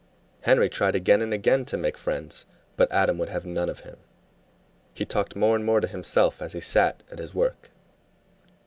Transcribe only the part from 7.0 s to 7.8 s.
at his work.